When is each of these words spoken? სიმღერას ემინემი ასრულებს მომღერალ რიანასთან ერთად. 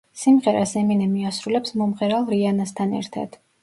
სიმღერას 0.19 0.73
ემინემი 0.81 1.29
ასრულებს 1.33 1.77
მომღერალ 1.85 2.29
რიანასთან 2.35 3.03
ერთად. 3.05 3.45